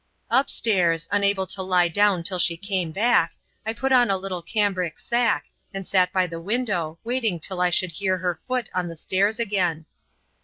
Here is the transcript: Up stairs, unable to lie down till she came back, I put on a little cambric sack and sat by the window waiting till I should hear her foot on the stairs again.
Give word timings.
Up 0.31 0.49
stairs, 0.49 1.07
unable 1.11 1.45
to 1.45 1.61
lie 1.61 1.87
down 1.87 2.23
till 2.23 2.39
she 2.39 2.57
came 2.57 2.91
back, 2.91 3.35
I 3.67 3.73
put 3.73 3.91
on 3.91 4.09
a 4.09 4.17
little 4.17 4.41
cambric 4.41 4.97
sack 4.97 5.45
and 5.75 5.85
sat 5.87 6.11
by 6.11 6.25
the 6.25 6.41
window 6.41 6.97
waiting 7.03 7.39
till 7.39 7.61
I 7.61 7.69
should 7.69 7.91
hear 7.91 8.17
her 8.17 8.39
foot 8.47 8.71
on 8.73 8.87
the 8.87 8.97
stairs 8.97 9.39
again. 9.39 9.85